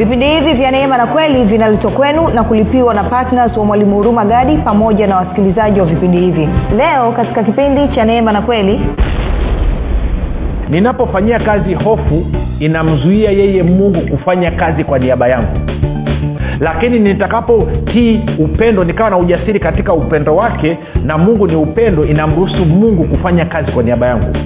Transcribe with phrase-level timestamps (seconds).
[0.00, 4.24] vipindi hivi vya neema na kweli vinaletwa kwenu na kulipiwa na ptns wa mwalimu huruma
[4.24, 6.48] gadi pamoja na wasikilizaji wa vipindi hivi.
[6.76, 8.80] Leo katika kipindi cha neema na kweli
[10.70, 12.26] ninapofanyia kazi hofu
[12.58, 15.58] inamzuia yeye mungu kufanya kazi kwa niaba yangu.
[16.60, 23.04] Lakini nitakapotii upendo nikawa na ujasiri katika upendo wake na mungu ni upendo inamruhusu mungu
[23.04, 24.36] kufanya kazi kwa niaba yangu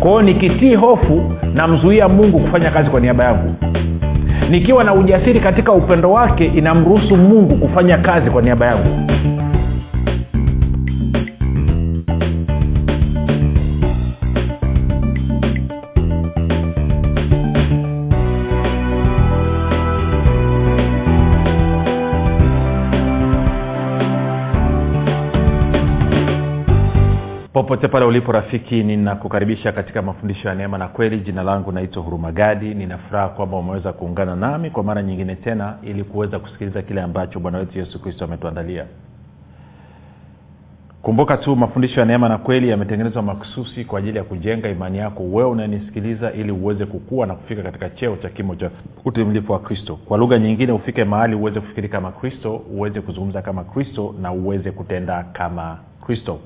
[0.00, 3.54] kwa nikitii hofu namzuia mungu kufanya kazi kwa niaba yangu.
[4.50, 9.10] Nikiwa na ujasiri katika upendo wake inamruhusu mungu kufanya kazi kwa niaba yangu
[27.62, 31.20] popote pale ulipo rafiki ninakukaribisha katika mafundisho ya neema na kweli.
[31.20, 36.38] Jina langu naitwa hurumagadi ninafuraha kwamba umeweza kuungana nami kwa mara nyingine tena ili kuweza
[36.38, 38.84] kusikiliza kile ambacho bwana wetu yesu kristo ametuandalia.
[41.02, 45.22] Kumbuka tu mafundisho ya neema na kweli yametengenezwa makususi kwa ajili ya kujenga imani yako
[45.22, 48.70] wewe unanisikiliza ili uweze kukua na kufika katika cheo cha kimo cha
[49.04, 49.96] utimilifu wa kristo.
[49.96, 54.70] Kwa lugha nyingine ufike mahali uweze kufikiri kama kristo uweze kuzungumza kama kristo na uweze
[54.70, 56.38] kutenda kama kristo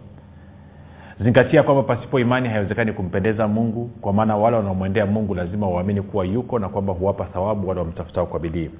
[1.20, 6.24] zingatia kwamba pasipo imani haiwezekani kumpendeza mungu kwa maana wale wanaomwendea mungu lazima waamini kuwa
[6.24, 8.70] yuko na kwamba huwapa thawabu wale wamtafutao kwa bidii.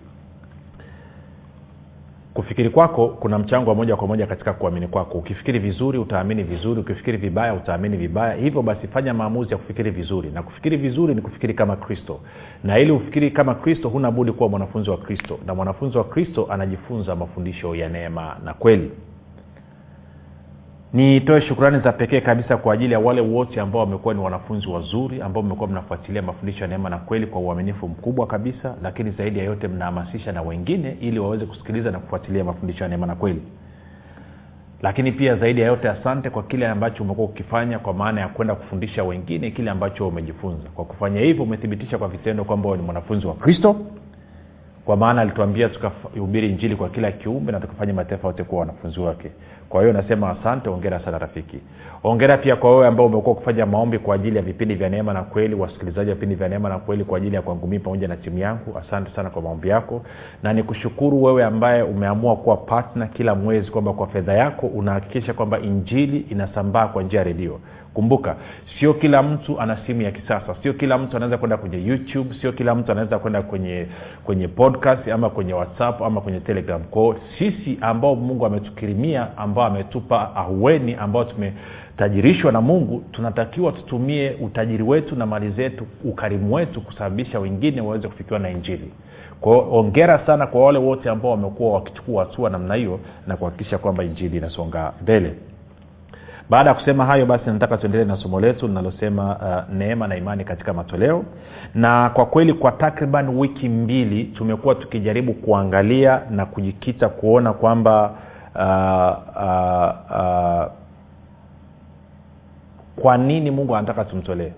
[2.34, 5.18] Kufikiri kwako kuna mchango wa moja kwa moja katika kuamini kwako.
[5.18, 6.80] Ukifikiri vizuri utaamini vizuri.
[6.80, 8.34] Ukifikiri vibaya utaamini vibaya.
[8.34, 10.30] Hivyo basi fanya maamuzi ya kufikiri vizuri.
[10.30, 12.20] Na kufikiri vizuri ni kufikiri kama kristo.
[12.64, 15.38] Na ili ufikiri kama kristo huna budi kuwa mwanafunzi wa kristo.
[15.46, 18.90] Na mwanafunzi wa kristo anajifunza mafundisho ya neema na kweli
[20.94, 25.22] nitoe shukrani za pekee kabisa kwa ajili ya wale wote ambao wamekuwa ni wanafunzi wazuri
[25.22, 29.44] ambao mmekuwa mnafuatilia mafundisho ya neema na kweli kwa uaminifu mkubwa kabisa lakini zaidi ya
[29.44, 33.42] yote mnahamasisha na wengine ili waweze kusikiliza na kufuatilia mafundisho ya neema na kweli.
[34.82, 38.54] Lakini pia zaidi ya yote asante kwa kile ambacho umekuwa ukifanya kwa maana ya kwenda
[38.54, 40.68] kufundisha wengine kile ambacho umejifunza.
[40.74, 43.76] Kwa kufanya hivyo umethibitisha kwa vitendo kwamba ni mwanafunzi wa kristo.
[44.84, 49.30] Kwa maana alituambia tukahubiri injili kwa kila kiumbe na tukafanya mataifa yote kuwa wanafunzi wake
[49.74, 51.58] kwa hiyo nasema asante ongera sana rafiki.
[52.04, 55.22] Ongera pia kwa wewe ambao umekuwa kufanya maombi kwa ajili ya vipindi vya neema na
[55.22, 58.16] kweli wasikilizaji wa vipindi vya neema na kweli kwa ajili ya kwangu mii pamoja na
[58.16, 58.78] timu yangu.
[58.78, 60.02] Asante sana kwa maombi yako.
[60.42, 65.58] Na nikushukuru wewe ambaye umeamua kuwa patna kila mwezi kwamba kwa fedha yako unahakikisha kwamba
[65.58, 67.60] injili inasambaa kwa njia ya redio
[67.94, 68.36] kumbuka
[68.78, 70.54] sio kila mtu ana simu ya kisasa.
[70.62, 73.86] Sio kila mtu anaweza kwenda kwenye youtube sio kila mtu anaweza kwenda kwenye
[74.24, 76.82] kwenye podcast ama kwenye whatsapp ama kwenye telegram.
[76.84, 84.82] Kwao sisi ambao mungu ametukirimia ambao ametupa ahueni ambao tumetajirishwa na mungu tunatakiwa tutumie utajiri
[84.82, 88.90] wetu na mali zetu ukarimu wetu kusababisha wengine waweze kufikiwa na injili.
[89.40, 94.04] Kwao ongera sana kwa wale wote ambao wamekuwa wakichukua hatua namna hiyo na kuhakikisha kwamba
[94.04, 95.34] injili inasonga mbele
[96.50, 100.44] baada ya kusema hayo basi nataka tuendelee na somo letu linalosema uh, neema na imani
[100.44, 101.24] katika matoleo.
[101.74, 108.10] Na kwa kweli kwa takriban wiki mbili tumekuwa tukijaribu kuangalia na kujikita kuona kwamba
[108.54, 110.72] uh, uh, uh,
[113.02, 114.52] kwa nini mungu anataka tumtolee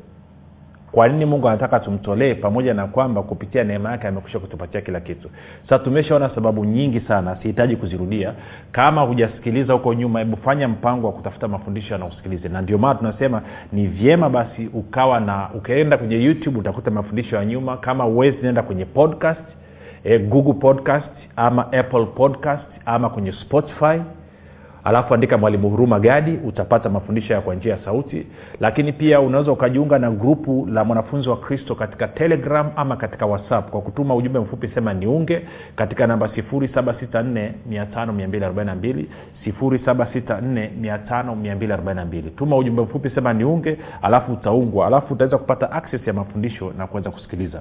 [0.97, 2.34] kwa nini mungu anataka tumtolee?
[2.34, 5.31] Pamoja na kwamba kupitia neema yake amekusha kutupatia kila kitu.
[5.62, 8.33] Sasa tumeshaona sababu nyingi sana sihitaji kuzirudia.
[8.73, 12.11] Kama hujasikiliza huko nyuma hebu fanya mpango wa kutafuta mafundisho na
[12.51, 13.43] na ndio maana tunasema
[13.73, 17.77] ni vyema basi ukawa na ukaenda kwenye youtube utakuta mafundisho ya nyuma.
[17.77, 19.45] Kama uwezi nenda kwenye podcast
[20.05, 24.01] eh, google podcast ama apple podcast ama kwenye spotify
[24.87, 28.27] alafu andika mwalimu huruma gadi utapata mafundisho ya kwa njia ya sauti.
[28.61, 33.71] Lakini pia unaweza ukajiunga na grupu la mwanafunzi wa kristo katika telegram ama katika whatsapp
[33.71, 35.43] kwa kutuma ujumbe mfupi sema niunge
[35.77, 39.05] katika namba 7645242
[39.47, 44.87] 7645242 tuma ujumbe mfupi sema niunge alafu utaungwa.
[44.87, 47.61] Alafu utaweza kupata access ya mafundisho na kuweza kusikiliza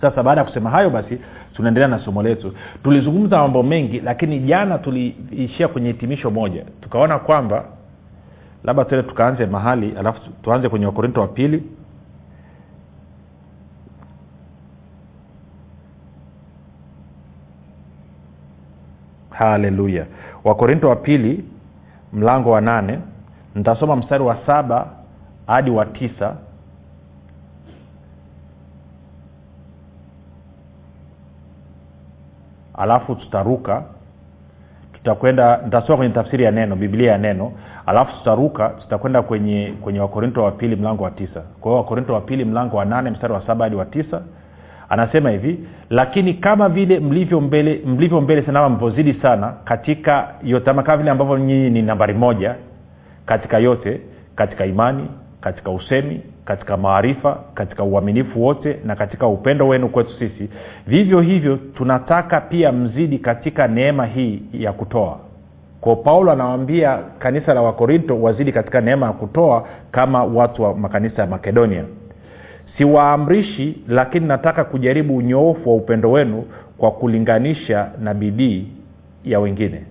[0.00, 1.18] sasa baada ya kusema hayo basi
[1.54, 2.52] tunaendelea na somo letu.
[2.82, 6.64] Tulizungumza mambo mengi lakini jana tuliishia kwenye hitimisho moja.
[6.80, 7.64] Tukaona kwamba
[8.64, 11.62] labda tuele tukaanze mahali alafu tuanze kwenye wakorinto wa pili.
[19.30, 20.06] Haleluya.
[20.44, 21.44] Wakorinto wa pili
[22.12, 22.98] mlango wa nane.
[23.54, 24.86] Nitasoma mstari wa saba
[25.46, 26.36] hadi wa tisa
[32.78, 33.82] alafu tutaruka
[34.92, 37.52] tutakwenda nitasoma kwenye tafsiri ya neno biblia ya neno
[37.86, 41.40] alafu tutaruka tutakwenda kwenye kwenye wakorinto wa pili mlango wa tisa.
[41.60, 44.22] Kwa hiyo wakorinto wa pili mlango wa nane mstari wa saba hadi wa tisa
[44.88, 45.58] anasema hivi
[45.90, 51.10] lakini kama vile mlivyo mbele mlivyo mbele sana mlivyozidi sana katika yote ama kama vile
[51.10, 52.54] ambavyo nyinyi ni nambari moja
[53.26, 54.00] katika yote
[54.36, 55.08] katika imani
[55.40, 60.48] katika usemi katika maarifa katika uaminifu wote na katika upendo wenu kwetu sisi.
[60.86, 65.18] Vivyo hivyo tunataka pia mzidi katika neema hii ya kutoa.
[65.80, 71.22] Kwa paulo anawaambia kanisa la wakorinto wazidi katika neema ya kutoa kama watu wa makanisa
[71.22, 71.84] ya makedonia.
[72.78, 76.44] Siwaamrishi lakini nataka kujaribu unyoofu wa upendo wenu
[76.78, 78.66] kwa kulinganisha na bidii
[79.24, 79.84] ya wengine.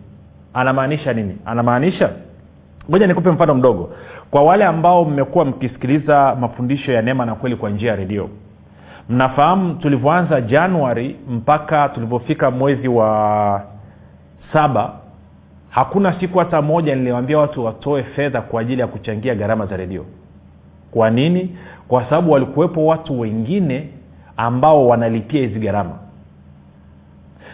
[0.54, 1.38] Anamaanisha nini?
[1.46, 2.10] Anamaanisha
[2.90, 3.90] ngoja nikupe mfano mdogo
[4.32, 8.30] kwa wale ambao mmekuwa mkisikiliza mafundisho ya neema na kweli kwa njia ya redio
[9.10, 13.62] mnafahamu tulivyoanza januari mpaka tulivyofika mwezi wa
[14.54, 14.94] saba
[15.70, 20.06] hakuna siku hata moja niliwambia watu watoe fedha kwa ajili ya kuchangia gharama za redio.
[20.92, 21.58] Kwa nini?
[21.88, 23.90] Kwa sababu walikuwepo watu wengine
[24.38, 25.92] ambao wanalipia hizi gharama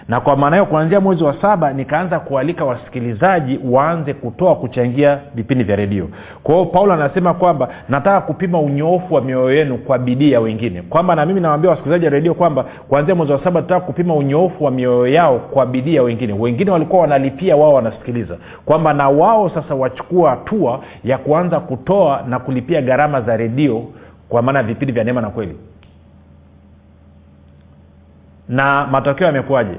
[0.08, 5.64] na kwa maana hiyo kuanzia mwezi wa saba nikaanza kualika wasikilizaji waanze kutoa kuchangia vipindi
[5.64, 6.10] vya redio.
[6.44, 10.82] Kwa hiyo paulo anasema kwamba nataka kupima unyoofu wa mioyo yenu kwa bidii ya wengine.
[10.82, 14.64] Kwamba na mimi nawambia wasikilizaji wa redio kwamba kuanzia mwezi wa saba nataka kupima unyoofu
[14.64, 16.34] wa mioyo yao kwa bidii ya wengine.
[16.34, 18.38] Wengine walikuwa wanalipia wao wanasikiliza.
[18.66, 23.84] Kwamba na wao sasa wachukua hatua ya kuanza kutoa na kulipia gharama za redio
[24.30, 25.56] kwa maana vipindi vya neema na kweli.
[28.50, 29.76] Na matokeo yamekuwaje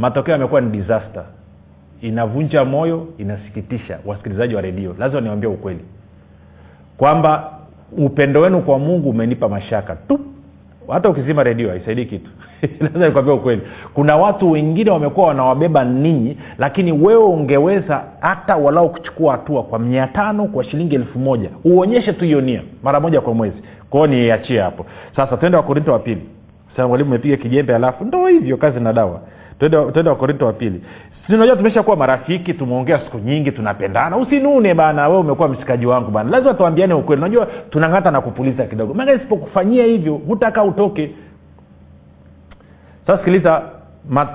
[0.00, 1.24] matokeo yamekuwa ni disaster.
[2.00, 4.96] Inavunja moyo inasikitisha wasikilizaji wa redio.
[4.98, 5.84] Lazima niwambia ukweli.
[6.96, 7.52] Kwamba
[7.98, 10.20] upendo wenu kwa mungu umenipa mashaka tu.
[10.88, 12.30] Hata ukizima redio haisaidii kitu.
[12.80, 13.62] Lazima nikwambia ukweli.
[13.94, 20.06] Kuna watu wengine wamekuwa wanawabeba ninyi lakini wewe ungeweza hata walau kuchukua hatua kwa mia
[20.06, 21.50] tano kwa shilingi elfu moja.
[21.64, 23.56] Uonyeshe tu hiyo nia mara moja kwa mwezi.
[23.90, 24.86] Kwao niachie hapo.
[25.16, 26.22] Sasa twende wakorinto wa pili.
[26.88, 28.04] Mwalimu umepiga kijembe alafu.
[28.04, 29.20] Ndo hivyo kazi na dawa
[29.60, 30.82] twende wakorinto wa pili.
[31.28, 34.16] Unajua tumesha kuwa marafiki tumeongea siku nyingi tunapendana.
[34.16, 36.30] Usinune bana we umekuwa mshikaji wangu bana.
[36.30, 37.22] Lazima tuambiane ukweli.
[37.22, 38.94] Unajua tunang'ata na kupuliza kidogo.
[38.94, 41.10] Maana isipokufanyia hivyo hutaka utoke.
[43.06, 43.62] Sasa sikiliza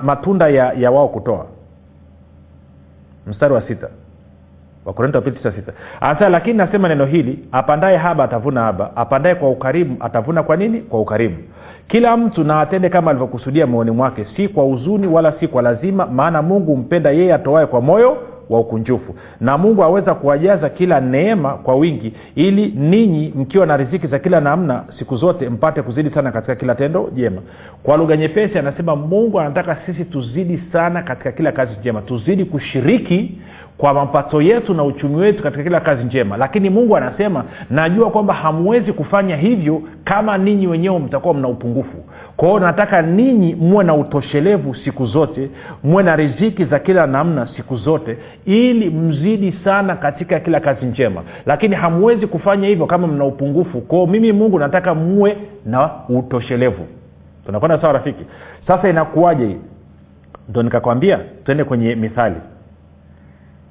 [0.02, 1.46] matunda ya, ya wao kutoa.
[3.26, 3.88] Mstari wa sita
[4.86, 6.28] wakorinto wapili tisa sita.
[6.28, 10.80] Lakini nasema neno hili apandaye haba atavuna haba apandaye kwa ukarimu atavuna kwa nini?
[10.80, 11.36] Kwa ukarimu.
[11.88, 16.06] Kila mtu na atende kama alivyokusudia moyoni mwake si kwa huzuni wala si kwa lazima
[16.06, 18.16] maana mungu mpenda yeye atoae kwa moyo
[18.50, 19.14] wa ukunjufu.
[19.40, 24.40] Na mungu aweza kuwajaza kila neema kwa wingi ili ninyi mkiwa na riziki za kila
[24.40, 27.42] namna siku zote mpate kuzidi sana katika kila tendo jema.
[27.82, 33.38] Kwa lugha nyepesi anasema mungu anataka sisi tuzidi sana katika kila kazi njema tuzidi kushiriki
[33.78, 36.36] kwa mapato yetu na uchumi wetu katika kila kazi njema.
[36.36, 41.96] Lakini mungu anasema najua kwamba hamwezi kufanya hivyo kama ninyi wenyewe mtakuwa mna upungufu.
[42.36, 45.50] Kwao nataka ninyi muwe na utoshelevu siku zote
[45.84, 51.22] muwe na riziki za kila namna siku zote ili mzidi sana katika kila kazi njema.
[51.46, 53.80] Lakini hamwezi kufanya hivyo kama mna upungufu.
[53.80, 55.36] Kwao mimi mungu nataka muwe
[55.66, 56.86] na utoshelevu.
[57.46, 58.24] Tunakwenda sawa rafiki?
[58.66, 59.56] Sasa inakuwaje?
[60.48, 62.36] Ndo nikakwambia twende kwenye mithali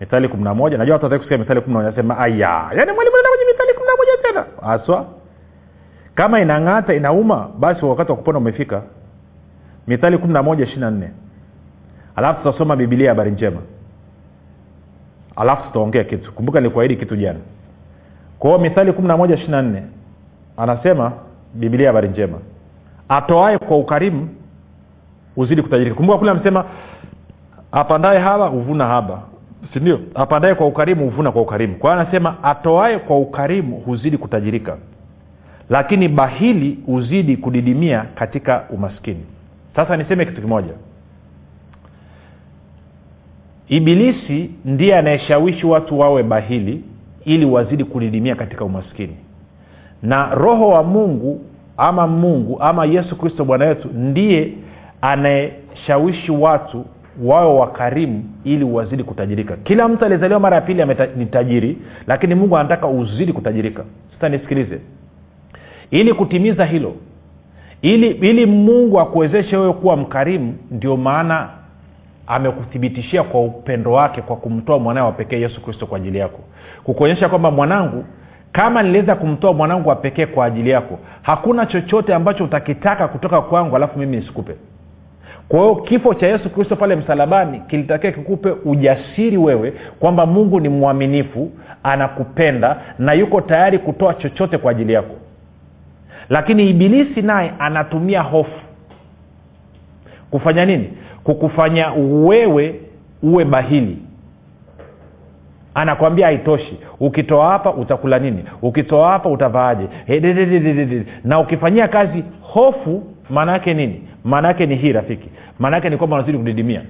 [0.06, 2.50] mithali kumi na moja najua watu kusikia mithali kumi na moja nasema aya.
[2.78, 4.46] Yaani mwalimu enda kwenye mithali kumi na moja tena.
[4.72, 5.06] Haswa.
[6.15, 8.82] Kama inang'ata inauma basi wakati wa kupona umefika.
[9.88, 11.12] Mithali kumi na moja ishiri na nne.
[12.15, 13.62] Alafu tutasoma bibilia habari njema.
[15.36, 16.32] Alafu tutaongea kitu.
[16.34, 17.39] Kumbuka nilikuahidi kitu jana.
[18.39, 19.84] Kwao mithali kumi na moja ishiri na nne
[20.58, 21.12] anasema
[21.53, 22.38] bibilia habari njema.
[23.10, 24.30] Atoae kwa ukarimu
[25.38, 25.96] uzidi kutajirika.
[25.96, 26.65] Kumbuka kule amesema
[27.72, 29.22] apandaye haba huvuna haba
[29.74, 31.75] sindio apandaye kwa ukarimu huvuna kwa ukarimu.
[31.75, 34.77] Kwa hiyo anasema atoae kwa ukarimu huzidi kutajirika.
[35.69, 39.25] Lakini bahili huzidi kudidimia katika umaskini.
[39.75, 40.74] Sasa niseme kitu kimoja.
[43.67, 46.84] Ibilisi ndiye anayeshawishi watu wawe bahili
[47.25, 49.15] ili wazidi kudidimia katika umaskini.
[50.03, 51.41] Na roho wa mungu
[51.77, 54.53] ama mungu ama yesu kristo bwana wetu ndiye
[55.01, 56.86] anayeshawishi watu
[57.24, 59.55] wawe wakarimu ili wazidi kutajirika.
[59.63, 63.84] Kila mtu aliyezaliwa mara ya pili ni tajiri lakini mungu anataka uzidi kutajirika.
[64.13, 64.79] Sasa nisikilize.
[65.91, 66.95] Ili kutimiza hilo
[67.81, 71.50] ili ili mungu akuwezeshe wewe kuwa mkarimu ndio maana
[72.27, 76.39] amekuthibitishia kwa upendo wake kwa kumtoa mwanawe wa pekee yesu kristo kwa ajili yako.
[76.84, 78.05] Kukuonyesha kwamba mwanangu
[78.51, 83.75] kama niliweza kumtoa mwanangu wa pekee kwa ajili yako hakuna chochote ambacho utakitaka kutoka kwangu
[83.75, 84.55] alafu mimi nisikupe
[85.50, 90.70] kwa hiyo kifo cha yesu kristo pale msalabani kilitakia kikupe ujasiri wewe kwamba mungu ni
[90.70, 91.52] mwaminifu
[91.84, 95.16] anakupenda na yuko tayari kutoa chochote kwa ajili yako.
[96.30, 98.60] Lakini ibilisi naye anatumia hofu.
[100.32, 100.94] Kufanya nini?
[101.24, 101.92] Kukufanya
[102.25, 102.80] wewe
[103.24, 103.98] uwe bahili
[105.74, 106.78] anakwambia haitoshi.
[107.00, 108.46] Ukitoa hapa utakula nini?
[108.62, 109.88] Ukitoa hapa utavaaje?
[111.24, 115.29] Na ukifanyia kazi hofu maana yake nini maana yake ni hii rafiki.
[115.60, 116.82] Maana yake ni kwamba unazidi kudidimia.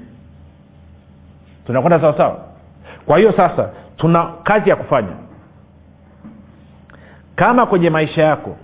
[1.65, 2.39] Tunakwenda sawa sawa?
[3.05, 5.13] Kwa hiyo sasa tuna kazi ya kufanya.
[7.35, 8.57] Kama kwenye maisha yako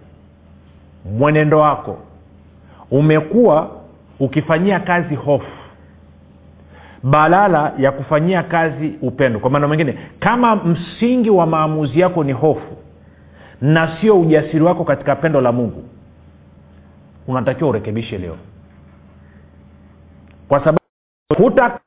[1.18, 1.98] mwenendo wako
[2.92, 3.72] umekuwa
[4.20, 5.52] ukifanyia kazi hofu
[7.04, 9.40] badala ya kufanyia kazi upendo.
[9.40, 12.78] Kwa maana mengine kama msingi wa maamuzi yako ni hofu
[13.62, 15.84] na sio ujasiri wako katika pendo la mungu
[17.28, 18.38] unatakiwa urekebishe leo
[20.52, 20.80] kwa sababu
[21.38, 21.80] hutawe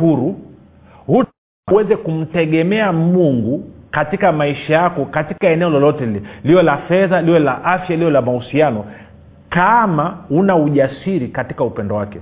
[0.00, 0.36] huru
[1.06, 6.22] huta kumtegemea mungu katika maisha yako katika eneo lolote lile.
[6.44, 8.84] Liwe la fedha liwe la afya liwe la mahusiano.
[9.50, 12.20] Kama una ujasiri katika upendo wake.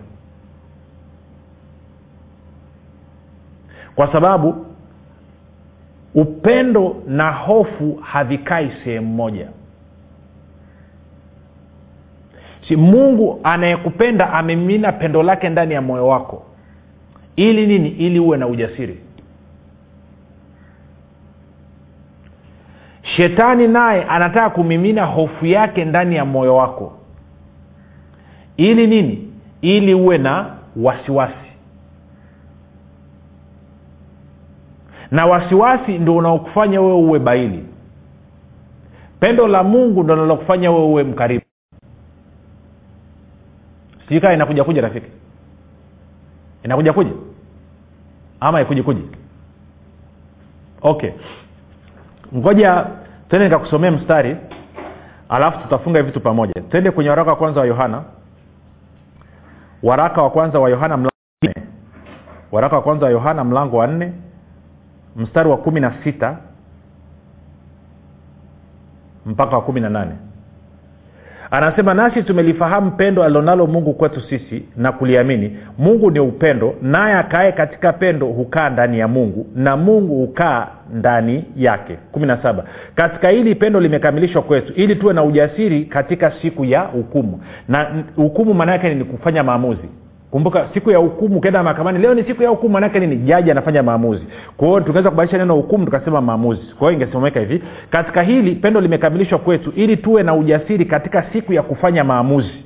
[3.94, 4.66] Kwa sababu
[6.14, 9.48] upendo na hofu havikai sehemu moja
[12.68, 16.42] si mungu anayekupenda amemimina pendo lake ndani ya moyo wako
[17.36, 17.88] ili nini?
[17.88, 18.98] Ili uwe na ujasiri.
[23.02, 26.92] Shetani naye anataka kumimina hofu yake ndani ya moyo wako.
[28.56, 29.32] Ili nini?
[29.60, 31.34] Ili uwe na wasiwasi.
[35.10, 37.64] Na wasiwasi ndo unaokufanya wewe uwe baili.
[39.20, 41.45] Pendo la mungu ndo linalokufanya wewe uwe mkaribu
[44.08, 45.10] sikaa inakuja kuja rafiki.
[46.62, 47.10] Inakuja kuja
[48.40, 49.02] ama ikuji kuji
[50.82, 51.10] okay.
[52.34, 52.86] Ngoja
[53.28, 54.36] tende nikakusomea mstari
[55.28, 56.52] alafu tutafunga vitu pamoja.
[56.70, 58.02] Twende kwenye waraka wa kwanza wa yohana.
[59.82, 61.10] Waraka wa kwanza wa yohana
[62.52, 64.12] waraka wa kwanza wa yohana mlango wa nne
[65.16, 66.38] mstari wa kumi na sita
[69.26, 70.12] mpaka wa kumi na nane
[71.50, 75.56] anasema nasi tumelifahamu pendo alilonalo mungu kwetu sisi na kuliamini.
[75.78, 81.44] Mungu ni upendo naye akae katika pendo hukaa ndani ya mungu na mungu hukaa ndani
[81.56, 81.98] yake.
[82.12, 82.64] Kumi na saba.
[82.94, 87.40] Katika hili pendo limekamilishwa kwetu ili tuwe na ujasiri katika siku ya hukumu.
[87.68, 87.86] Na
[88.16, 89.88] hukumu maana yake ni kufanya maamuzi
[90.30, 93.16] kumbuka siku ya hukumu ukienda mahakamani leo ni siku ya hukumu manake nini?
[93.16, 94.24] Jaji anafanya maamuzi.
[94.56, 96.62] Kwa hiyo tukaweza kubadilisha neno hukumu tukasema maamuzi.
[96.78, 101.52] Kwa hiyo ingesemeka hivi katika hili pendo limekamilishwa kwetu ili tuwe na ujasiri katika siku
[101.52, 102.64] ya kufanya maamuzi.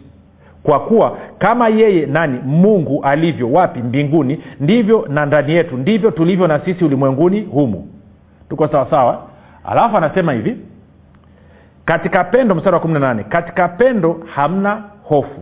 [0.62, 2.38] Kwa kuwa kama yeye nani?
[2.44, 3.82] Mungu alivyo wapi?
[3.82, 4.42] Mbinguni.
[4.60, 5.76] Ndivyo na ndani yetu.
[5.76, 7.88] Ndivyo tulivyo na sisi ulimwenguni humu.
[8.48, 9.22] Tuko sawasawa
[9.64, 10.56] alafu anasema hivi
[11.84, 15.40] katika pendo mstari wa kumi na nane katika pendo hamna hofu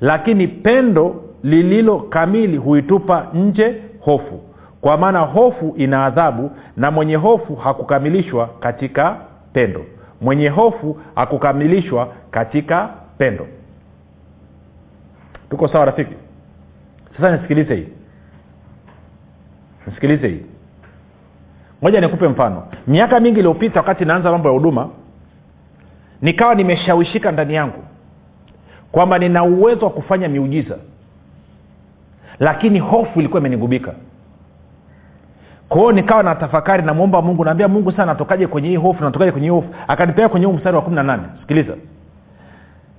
[0.00, 4.40] lakini pendo lililo kamili huitupa nje hofu.
[4.80, 9.16] Kwa maana hofu ina adhabu na mwenye hofu hakukamilishwa katika
[9.52, 9.84] pendo.
[10.20, 13.46] Mwenye hofu hakukamilishwa katika pendo.
[15.50, 16.14] Tuko sawa rafiki?
[17.16, 17.88] Sasa nisikilize hii.
[19.86, 20.42] Nisikilize hii.
[21.82, 22.62] Moja nikupe mfano.
[22.86, 24.88] Miaka mingi iliyopita wakati naanza mambo ya huduma
[26.22, 27.84] nikawa nimeshawishika ndani yangu
[28.92, 30.78] kwamba nina uwezo wa kufanya miujiza
[32.40, 33.92] lakini hofu ilikuwa imenigubika.
[35.68, 39.46] Kwao nikawa na tafakari namwomba mungu naambia mungu sana natokaje kwenye hii hofu natokaje kwenye
[39.46, 39.68] hii hofu.
[39.88, 41.22] Akanipea kwenye huu mstari wa kumi na nane.
[41.40, 41.72] Sikiliza.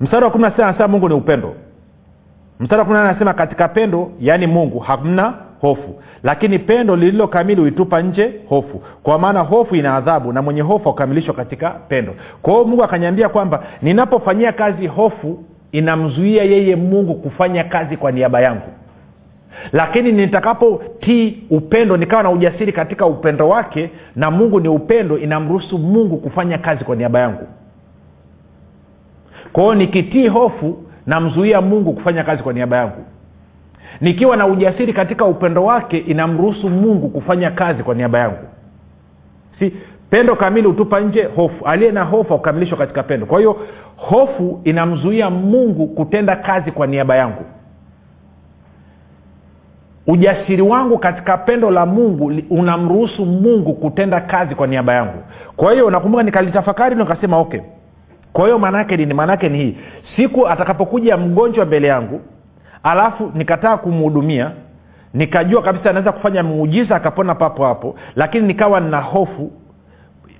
[0.01, 1.55] Mstari wa kumi na sita anasema mungu ni upendo.
[2.59, 6.01] Mstari wa kumi na nane anasema katika pendo yaani mungu hamna hofu.
[6.23, 8.81] Lakini pendo lililo kamili huitupa nje hofu.
[9.03, 12.15] Kwa maana hofu ina adhabu na mwenye hofu akamilishwa katika pendo.
[12.41, 18.41] Kwa hiyo mungu akaniambia kwamba ninapofanyia kazi hofu inamzuia yeye mungu kufanya kazi kwa niaba
[18.41, 18.67] yangu
[19.71, 26.17] lakini nitakapotii upendo nikawa na ujasiri katika upendo wake na mungu ni upendo inamruhusu mungu
[26.17, 27.47] kufanya kazi kwa niaba yangu.
[29.53, 33.05] Kwa nikitii hofu namzuia mungu kufanya kazi kwa niaba yangu.
[34.01, 38.45] Nikiwa na ujasiri katika upendo wake inamruhusu mungu kufanya kazi kwa niaba yangu.
[39.59, 39.73] Si
[40.09, 41.65] pendo kamili hutupa nje hofu.
[41.65, 43.25] Aliye na hofu akukamilishwa katika pendo.
[43.25, 47.45] Kwa hiyo hofu inamzuia mungu kutenda kazi kwa niaba yangu
[50.09, 55.23] ujasiri wangu katika pendo la mungu unamruhusu mungu kutenda kazi kwa niaba yangu.
[55.57, 57.59] Kwa hiyo nakumbuka nikalitafakari nikasema okay.
[58.33, 59.13] Kwa hiyo maanaake nini?
[59.13, 59.77] Maanaake ni hii.
[60.15, 62.21] Siku atakapokuja mgonjwa mbele yangu
[62.83, 64.51] alafu nikataa kumhudumia
[65.13, 69.51] nikajua kabisa anaweza kufanya muujiza akapona papo hapo lakini nikawa nina hofu.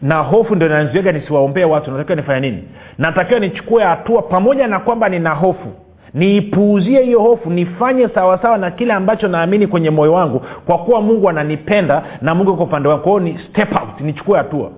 [0.02, 1.92] Na hofu ndio nanzuega nisiwaombee watu.
[1.92, 2.64] Natakiwa nifanya nini?
[2.98, 5.70] Natakiwa nichukue hatua pamoja na kwamba nina hofu
[6.14, 11.30] niipuuzie hiyo hofu nifanye sawasawa na kile ambacho naamini kwenye moyo wangu kwa kuwa mungu
[11.30, 13.04] ananipenda na mungu kwa upande wangu.
[13.04, 14.72] Kwao ni step out nichukue hatua.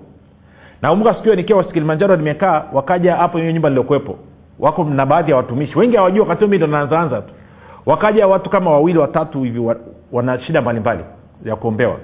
[0.82, 4.16] Nakumbuka siku hiyo nikiwa kilimanjaro nimekaa wakaja hapo hiyo nyumba niliokuwepo.
[4.58, 5.78] Wako na baadhi ya watumishi.
[5.78, 7.34] Wengi hawajua wakati mi ndo naanzaanza tu.
[7.86, 9.76] Wakaja watu kama wawili watatu hivi wa,
[10.12, 11.04] wana shida mbalimbali
[11.44, 11.96] ya kuombewa.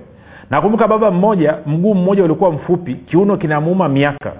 [0.51, 4.33] Nakumbuka baba mmoja mguu mmoja ulikuwa mfupi kiuno kinamuuma miaka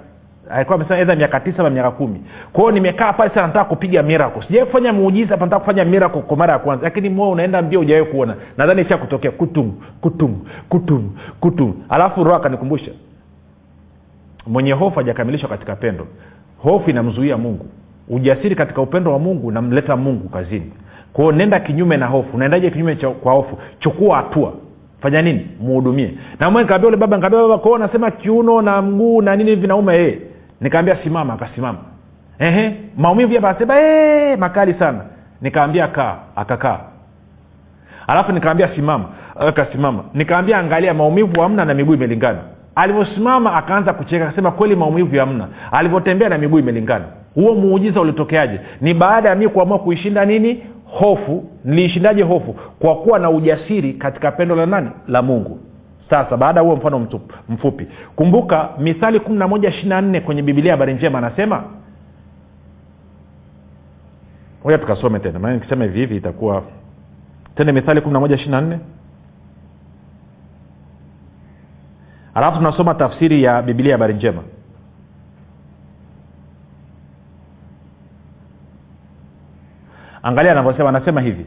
[0.49, 2.21] alikuwa amesema miaka tisa na miaka kumi.
[2.53, 4.41] Kwao nimekaa pale sana nataka kupiga miracle.
[4.47, 6.83] Sijawai kufanya muujiza hapa nataka kufanya miracle kwa mara ya kwanza.
[6.83, 8.35] Lakini moyo unaenda mbio ujawai kuona.
[8.57, 9.31] Nadhani isha kutokea.
[9.31, 10.35] Kutum kutum
[10.69, 12.91] kutum kutum alafu roho akanikumbusha.
[14.47, 16.07] Mwenye hofu hajakamilishwa katika pendo.
[16.57, 17.65] Hofu inamzuia mungu.
[18.09, 20.71] Ujasiri katika upendo wa mungu unamleta mungu kazini.
[21.13, 22.29] Kwao nenda kinyume na hofu.
[22.35, 23.57] Unaendaje kinyume cha, kwa hofu?
[23.79, 24.53] Chukua hatua.
[25.01, 25.47] Fanya nini?
[25.61, 26.13] Muhudumie.
[26.39, 29.95] Na mwe nikaambia ule baba nikaambia baba kwao nasema kiuno na mguu na nini vinauma
[29.95, 30.17] ee
[30.61, 31.77] nikaambia simama akasimama.
[32.39, 33.33] Ehe maumivu
[33.71, 35.01] ee, makali sana.
[35.41, 36.79] Nikaambia kaa akakaa.
[38.07, 39.05] Alafu nikaambia simama
[39.39, 40.03] akasimama.
[40.13, 42.39] Nikaambia angalia maumivu hamna na miguu imelingana.
[42.75, 45.47] Alivyosimama akaanza kucheka akasema kweli maumivu hamna.
[45.71, 47.05] Alivyotembea na miguu imelingana.
[47.35, 48.59] Huo muujiza ulitokeaje?
[48.81, 50.63] Ni baada ya mi kuamua kuishinda nini?
[50.85, 51.43] Hofu.
[51.65, 52.55] Niliishindaje hofu?
[52.79, 54.89] Kwa kuwa na ujasiri katika pendo la nani?
[55.07, 55.59] La mungu
[56.09, 57.87] sasa baada ya huo mfano mtu, mfupi.
[58.15, 61.63] Kumbuka mithali kumi moja ishiri na nne kwenye bibilia habari njema anasema
[64.63, 66.63] moja tukasome tena maana nikisema hivi hivi itakuwa
[67.55, 68.51] tende mithali kumi na moja ishiri
[72.33, 74.43] alafu tunasoma tafsiri ya bibilia habari njema.
[80.23, 81.45] Angalia anavyosema anasema hivi.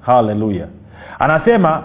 [0.00, 0.68] Haleluya
[1.18, 1.82] anasema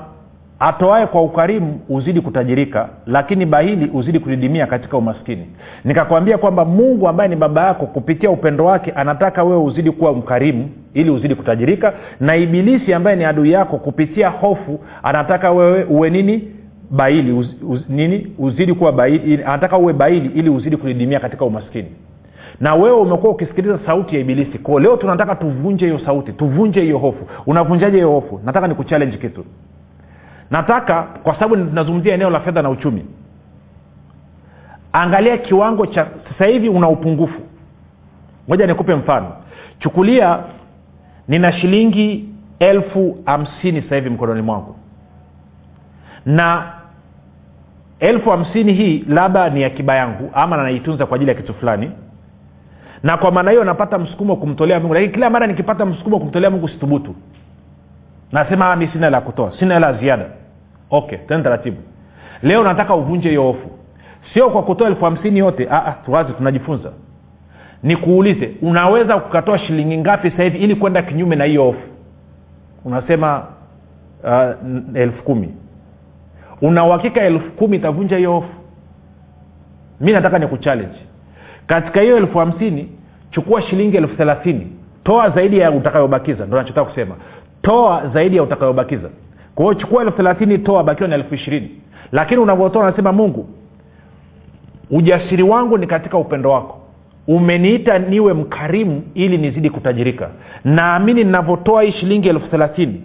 [0.59, 5.45] atoae kwa ukarimu uzidi kutajirika lakini bahili uzidi kudidimia katika umaskini.
[5.83, 10.69] Nikakwambia kwamba mungu ambaye ni baba yako kupitia upendo wake anataka wewe uzidi kuwa mkarimu
[10.93, 16.51] ili uzidi kutajirika na ibilisi ambaye ni adui yako kupitia hofu anataka wewe uwe nini?
[16.91, 18.27] Baili uz, uz, nini?
[18.37, 21.87] Uzidi kuwa baili anataka uwe baili ili uzidi kudidimia katika umaskini.
[22.59, 24.57] Na wewe umekuwa ukisikiliza sauti ya ibilisi.
[24.57, 27.25] Kwao leo tunataka tuvunje hiyo sauti tuvunje hiyo hofu.
[27.45, 28.41] Unavunjaje hiyo hofu?
[28.45, 29.45] Nataka nikuchallenge kitu
[30.51, 33.05] nataka kwa sababu tunazungumzia eneo la fedha na uchumi
[34.93, 37.41] angalia kiwango cha sasa hivi una upungufu.
[38.47, 39.31] Moja nikupe mfano.
[39.79, 40.39] Chukulia
[41.27, 42.29] nina shilingi
[42.59, 44.75] elfu hamsini sasa hivi mkononi mwangu.
[46.25, 46.73] Na
[47.99, 51.91] elfu hamsini hii labda ni akiba yangu ama naitunza kwa ajili ya kitu fulani.
[53.03, 54.93] Na kwa maana hiyo napata msukumo kumtolea mungu.
[54.93, 57.15] Lakini kila mara nikipata msukumo kumtolea mungu situbutu
[58.31, 60.25] nasema mi sina la kutoa sina la ziada.
[60.89, 61.77] Okay tena taratibu.
[62.43, 63.69] Leo nataka uvunje hiyo hofu.
[64.33, 65.69] Sio kwa kutoa elfu hamsini yote
[66.05, 66.91] tuwazi tunajifunza.
[67.83, 71.87] Nikuulize unaweza ukatoa shilingi ngapi sasa hivi ili kwenda kinyume na hiyo hofu?
[72.85, 73.43] Unasema
[74.23, 75.53] uh, elfu kumi.
[76.61, 78.53] Una uhakika elfu kumi itavunja hiyo hofu?
[79.99, 80.99] Mi nataka ni kuchallenge
[81.67, 82.89] katika hiyo elfu hamsini
[83.31, 84.67] chukua shilingi elfu thelathini.
[85.03, 87.15] Toa zaidi ya utakayobakiza ndo nachotaka kusema
[87.61, 89.09] toa zaidi ya utakayobakiza.
[89.55, 91.71] Kwa chukua elfu thelathini toa bakiwa na elfu ishirini.
[92.11, 93.49] Lakini unavyotoa unasema mungu
[94.91, 96.77] ujasiri wangu ni katika upendo wako.
[97.27, 100.29] Umeniita niwe mkarimu ili nizidi kutajirika.
[100.65, 103.01] Naamini ninavyotoa hii shilingi elfu thelathini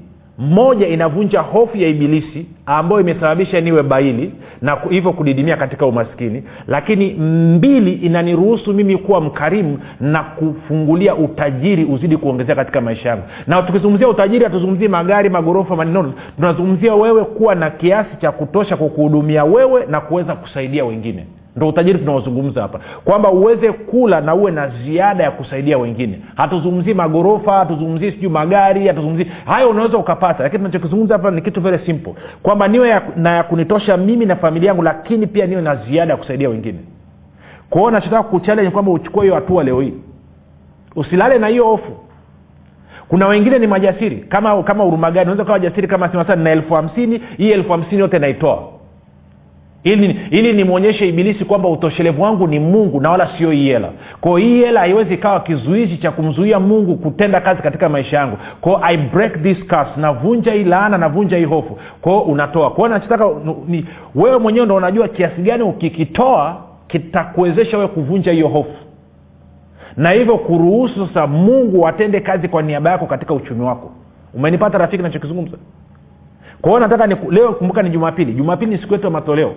[0.51, 6.43] moja inavunja hofu ya ibilisi ambayo imesababisha niwe baili na hivyo kudidimia katika umaskini.
[6.69, 7.11] Lakini
[7.57, 13.23] mbili inaniruhusu mimi kuwa mkarimu na kufungulia utajiri uzidi kuongezea katika maisha yangu.
[13.47, 19.45] Na tukizungumzia utajiri hatuzungumzii magari magorofa maneno tunazungumzia wewe kuwa na kiasi cha kutosha kukuhudumia
[19.45, 22.81] wewe na kuweza kusaidia wengine ndo utajiri tunaozungumza hapa.
[23.05, 26.21] Kwamba uweze kula na uwe na ziada ya kusaidia wengine.
[26.37, 31.79] Hatuzungumzii magorofa hatuzungumzii sijui magari hatuzungumzii hayo unaweza ukapata lakini tunachokizungumza hapa ni kitu very
[31.87, 32.15] simple.
[32.43, 36.13] Kwamba niwe ya, na ya kunitosha mimi na familia yangu lakini pia niwe na ziada
[36.13, 36.79] ya kusaidia wengine.
[37.71, 39.95] Kwao nachotaka kuchallenge kwamba uchukue hiyo hatua leo hii.
[40.97, 41.93] Usilale na hiyo hofu.
[43.09, 44.17] Kuna wengine ni majasiri.
[44.17, 48.19] Kama kama urumagani unaweza kawa jasiri kama sasa nina elfu hamsini hii elfu hamsini yote
[48.19, 48.72] naitoa
[49.85, 53.89] ili ili nimwonyeshe ibilisi kwamba utoshelevu wangu ni mungu na wala sio hii hela.
[54.21, 58.37] Kwao hii hela haiwezi ikawa kizuizi cha kumzuia mungu kutenda kazi katika maisha yangu.
[58.61, 59.91] Kwao i break this curse.
[59.97, 61.79] Navunja hii laana navunja hii hofu.
[62.01, 62.71] Kwao unatoa.
[62.71, 63.27] Kwao nachotaka
[64.15, 66.57] wewe mwenyewe ndo unajua kiasi gani ukikitoa
[66.89, 68.75] kitakuwezesha wewe kuvunja hiyo hofu.
[69.97, 73.91] Na hivyo kuruhusu sasa mungu atende kazi kwa niaba yako katika uchumi wako.
[74.35, 75.57] Umenipata rafiki nachokizungumza?
[76.61, 78.33] Kwa hiyo nataka ni, leo kumbuka ni jumapili.
[78.33, 79.55] Jumapili ni siku yetu ya matoleo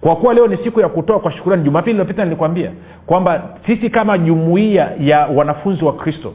[0.00, 2.70] kwa kuwa leo ni siku ya kutoa kwa shukurani jumapili iliopita nilikwambia
[3.06, 6.34] kwamba sisi kama jumuiya ya wanafunzi wa kristo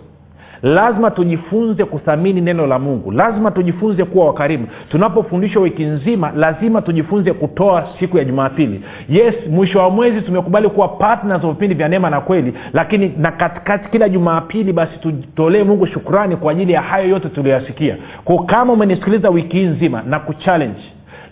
[0.63, 3.11] lazima tujifunze kuthamini neno la mungu.
[3.11, 4.67] Lazima tujifunze kuwa wakarimu.
[4.89, 8.81] Tunapofundishwa wiki nzima lazima tujifunze kutoa siku ya jumapili.
[9.09, 13.31] Yes mwisho wa mwezi tumekubali kuwa partners wa vipindi vya neema na kweli lakini na
[13.31, 18.73] katikati kila jumapili basi tutolee mungu shukrani kwa ajili ya hayo yote tulioyasikia ko kama
[18.73, 20.81] umenisikiliza wiki hii nzima na kuchallenge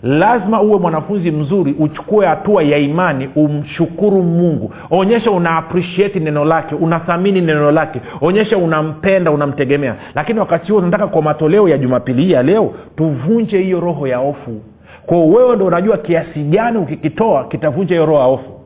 [0.04, 4.72] lazima uwe mwanafunzi mzuri uchukue hatua ya imani umshukuru mungu.
[4.90, 8.00] Onyesha una appreciate neno lake unathamini neno lake.
[8.20, 9.94] Onyesha unampenda unamtegemea.
[10.14, 14.16] Lakini wakati huo tunataka kwa matoleo ya jumapili hii ya leo tuvunje hiyo roho ya
[14.18, 14.60] hofu.
[15.06, 18.60] Kwao wewe ndo unajua kiasi gani ukikitoa kitavunja hiyo roho ya hofu.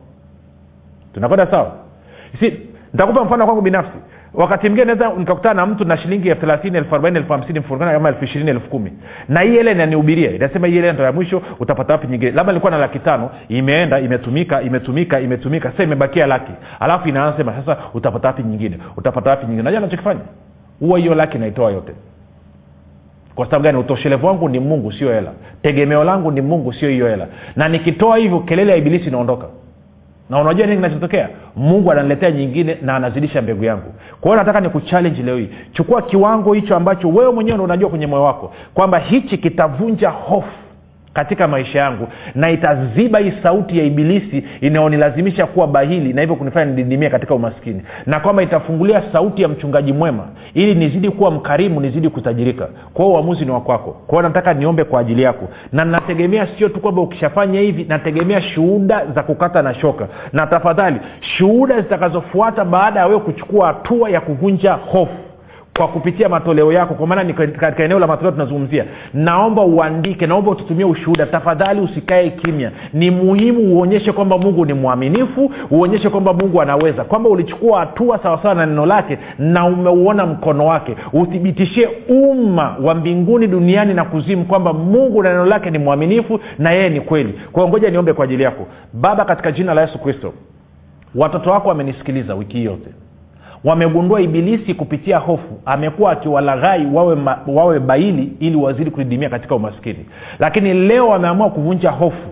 [1.13, 1.71] Tunakwenda sawa?
[2.39, 2.53] Si
[2.93, 3.97] nitakupa mfano kwangu binafsi
[4.33, 8.09] wakati mwingine naweza nikakutana na mtu na shilingi elfu thelathini elfu arobaini elfu hamsini mfurukana
[8.09, 8.93] elfu ishirini elfu kumi.
[9.29, 12.31] Na hii ele inanihubiria inasema hii ele ndo ya mwisho utapata wapi nyingine?
[12.31, 16.51] Labda nilikuwa na laki tano imeenda imetumika imetumika imetumika sasa imebakia laki.
[16.79, 18.77] Alafu inaanza sasa utapata wapi nyingine?
[18.97, 19.63] Utapata wapi nyingine?
[19.63, 20.21] Najua nachokifanya
[20.79, 21.93] huwa hiyo laki naitoa yote.
[23.35, 23.77] Kwa sababu gani?
[23.77, 25.31] Utoshelevu wangu ni mungu sio hela.
[25.61, 27.27] Tegemeo langu ni mungu sio hiyo hela.
[27.55, 29.47] Na nikitoa hivyo kelele ya ibilisi inaondoka
[30.29, 31.29] na unajua nini kinachotokea?
[31.55, 33.93] Mungu ananiletea nyingine na anazidisha mbegu yangu.
[34.21, 35.49] Kwa hiyo nataka ni kuchallenji leo hii.
[35.73, 40.47] Chukua kiwango hicho ambacho wewe mwenyewe ndo unajua kwenye moyo wako kwamba hichi kitavunja hofu
[41.19, 46.65] katika maisha yangu na itaziba hii sauti ya ibilisi inayonilazimisha kuwa bahili na hivyo kunifanya
[46.65, 47.81] nididimie katika umaskini.
[48.05, 52.67] Na kwamba itafungulia sauti ya mchungaji mwema ili nizidi kuwa mkarimu nizidi kutajirika.
[52.93, 55.47] Kwa hiyo uamuzi ni wakwako kwao nataka niombe kwa ajili yako.
[55.71, 60.07] Na nategemea sio tu kwamba ukishafanya hivi nategemea shuhuda za kukata na shoka.
[60.33, 65.28] Na tafadhali shuhuda zitakazofuata baada ya wewe kuchukua hatua ya kuvunja hofu
[65.79, 68.85] kwa kupitia matoleo yako kwa maana ni katika eneo la matoleo tunazungumzia.
[69.13, 71.25] Naomba uandike naomba ututumie ushuhuda.
[71.25, 72.71] Tafadhali usikae kimya.
[72.93, 77.03] Ni muhimu uonyeshe kwamba mungu ni mwaminifu uonyeshe kwamba mungu anaweza.
[77.03, 80.95] Kwamba ulichukua hatua sawasawa na neno lake na umeuona mkono wake.
[81.13, 86.71] Uthibitishie umma wa mbinguni duniani na kuzimu kwamba mungu na neno lake ni mwaminifu na
[86.71, 87.33] yeye ni kweli.
[87.51, 88.67] Kwao ngoja niombe kwa ajili yako.
[88.93, 90.33] Baba katika jina la yesu kristo
[91.15, 92.89] watoto wako wamenisikiliza wiki hii yote
[93.63, 95.61] wamegundua ibilisi kupitia hofu.
[95.65, 97.17] Amekuwa akiwalaghai wawe,
[97.47, 100.05] wawe baili ili wazidi kudidimia katika umaskini.
[100.39, 102.27] Lakini leo wameamua kuvunja hofu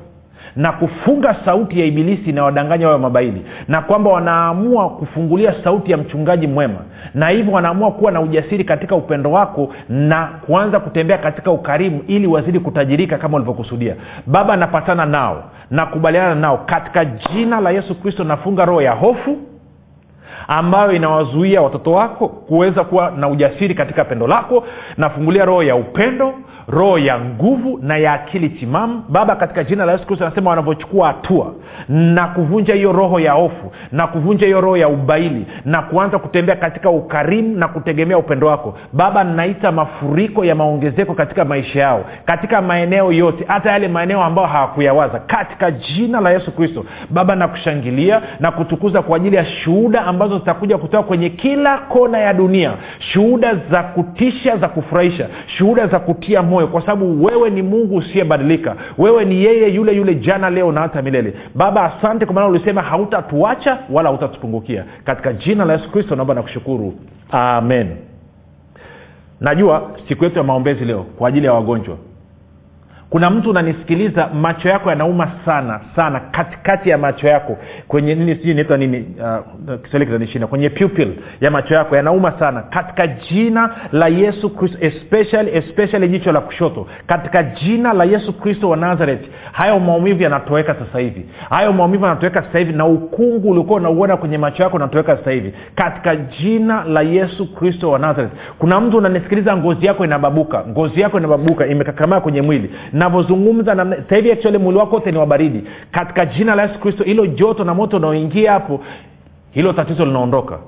[0.55, 6.47] na kufunga sauti ya ibilisi inawadanganya wawe mabaili na kwamba wanaamua kufungulia sauti ya mchungaji
[6.47, 6.79] mwema.
[7.13, 12.27] Na hivyo wanaamua kuwa na ujasiri katika upendo wako na kuanza kutembea katika ukarimu ili
[12.27, 15.43] wazidi kutajirika kama ulivyokusudia baba napatana nao.
[15.71, 16.57] Nakubaliana nao.
[16.65, 19.37] Katika jina la yesu kristo nafunga roho ya hofu
[20.47, 24.63] ambayo inawazuia watoto wako kuweza kuwa na ujasiri katika pendo lako.
[24.97, 26.33] Nafungulia roho ya upendo
[26.67, 29.03] roho ya nguvu na ya akili timamu.
[29.09, 31.53] Baba katika jina la yesu kristo anasema wanavyochukua hatua
[31.89, 36.55] na kuvunja hiyo roho ya hofu na kuvunja hiyo roho ya ubaili na kuanza kutembea
[36.55, 38.77] katika ukarimu na kutegemea upendo wako.
[38.93, 44.47] Baba naita mafuriko ya maongezeko katika maisha yao katika maeneo yote hata yale maeneo ambayo
[44.47, 45.19] hawakuyawaza.
[45.19, 50.77] Katika jina la yesu kristo baba nakushangilia na kutukuza kwa ajili ya shuhuda ambazo zitakuja
[50.77, 52.73] kutoka kwenye kila kona ya dunia.
[52.99, 55.29] Shuhuda za kutisha za kufurahisha.
[55.57, 56.67] Shuhuda za kutia moyo.
[56.67, 58.75] Kwa sababu wewe ni mungu usiyebadilika.
[58.97, 61.33] Wewe ni yeye yule yule jana leo na hata milele.
[61.55, 64.85] Baba asante kwa maana ulisema hautatuacha wala hautatupungukia.
[65.05, 66.93] Katika jina la yesu kristo naomba nakushukuru
[67.31, 67.87] amen.
[69.41, 71.97] Najua siku yetu ya maombezi leo kwa ajili ya wagonjwa
[73.09, 78.51] kuna mtu unanisikiliza macho yako yanauma sana sana katikati ya macho yako kwenye nini sijui
[78.51, 84.07] inaitwa nini uh, kiswahili kitanishinda kwenye pupil ya macho yako yanauma sana katika jina la
[84.07, 89.79] yesu kristo especially, especially jicho la kushoto katika jina la yesu kristo wa nazareth hayo
[89.79, 94.63] maumivu yanatoweka sasa hivi hayo maumivu yanatoweka sasa hivi na ukungu uliokuwa unauona kwenye macho
[94.63, 98.31] yako unatoweka sasa hivi katika jina la yesu kristo wa nazareth.
[98.59, 104.59] Kuna mtu unanisikiliza ngozi yako inababuka ngozi yako inababuka imekakamaa kwenye mwili navyozungumza na sasa
[104.59, 108.51] mwili wako wote ni wabaridi katika jina la yesu kristo hilo joto na moto unaoingia
[108.51, 108.79] hapo
[109.51, 110.59] hilo tatizo linaondoka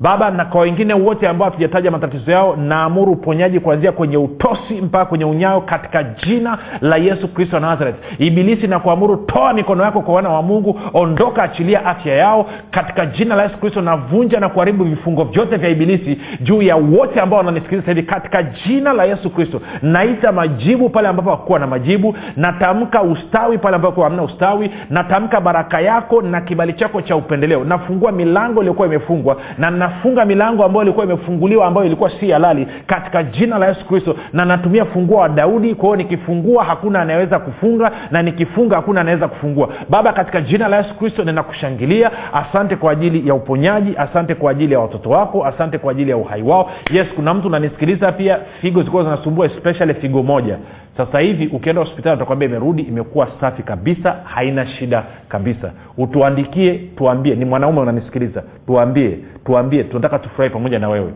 [0.00, 5.04] baba na kwa wengine wote ambao hatujataja matatizo yao naamuru uponyaji kuanzia kwenye utosi mpaka
[5.04, 7.96] kwenye unyayo katika jina la yesu kristo wa nazareth.
[8.18, 13.06] Ibilisi na kuamuru toa mikono yako kwa wana wa mungu ondoka achilia afya yao katika
[13.06, 17.38] jina la yesu kristo navunja na kuharibu vifungo vyote vya ibilisi juu ya wote ambao
[17.38, 19.60] wananisikiliza hivi katika jina la yesu kristo.
[19.82, 25.80] Naita majibu pale ambapo hakuwa na majibu natamka ustawi pale ambapo hamna ustawi natamka baraka
[25.80, 27.64] yako na kibali chako cha upendeleo.
[27.64, 33.22] Nafungua milango iliyokuwa imefungwa na ninafunga milango ambayo ilikuwa imefunguliwa ambayo ilikuwa si halali katika
[33.22, 34.16] jina la yesu kristo.
[34.32, 39.28] Na natumia funguo wa daudi kwa hiyo nikifungua hakuna anayeweza kufunga na nikifunga hakuna anaweza
[39.28, 39.68] kufungua.
[39.90, 42.10] Baba katika jina la yesu kristo ninakushangilia.
[42.32, 46.16] Asante kwa ajili ya uponyaji asante kwa ajili ya watoto wako asante kwa ajili ya
[46.16, 46.70] uhai wao.
[46.90, 48.38] Yes kuna mtu unanisikiliza pia?
[48.60, 50.56] Figo zilikuwa zinasumbua especially figo moja
[50.98, 55.72] sasa hivi ukienda hospitali utakwambia imerudi imekuwa safi kabisa haina shida kabisa.
[55.98, 57.34] Utuandikie tuambie.
[57.34, 58.42] Ni mwanaume unanisikiliza.
[58.66, 59.84] Tuambie tuambie.
[59.84, 61.12] Tunataka tufurahi pamoja na wewe.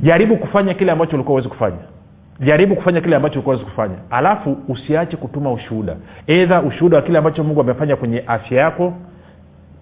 [0.00, 1.76] Jaribu kufanya kile ambacho ulikuwa uwezi kufanya.
[2.40, 3.94] Jaribu kufanya kile ambacho ulikuwa uwezi kufanya.
[4.10, 5.96] Alafu usiache kutuma ushuhuda.
[6.26, 8.92] Edha ushuhuda wa kile ambacho mungu amefanya kwenye afya yako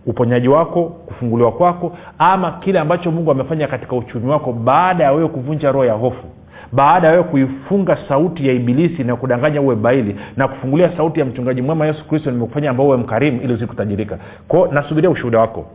[0.07, 5.29] uponyaji wako kufunguliwa kwako ama kile ambacho mungu amefanya katika uchumi wako baada ya wewe
[5.29, 6.25] kuvunja roho ya hofu
[6.73, 11.27] baada ya wewe kuifunga sauti ya ibilisi na kudanganya uwe baili na kufungulia sauti ya
[11.27, 15.67] mchungaji mwema yesu kristo nimekufanya ambao uwe mkarimu ili uzikutajirika kwao nasubiria ushuhuda wako.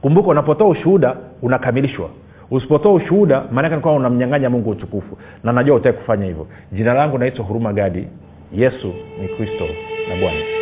[0.00, 2.08] Kumbuka unapotoa ushuhuda unakamilishwa.
[2.50, 5.18] Usipotoa ushuhuda maanake ni kwamba unamnyanganya mungu utukufu.
[5.44, 6.46] Na najua utaki kufanya hivyo.
[6.72, 8.06] Jina langu naitwa huruma gadi.
[8.52, 9.64] Yesu ni kristo
[10.08, 10.61] na bwana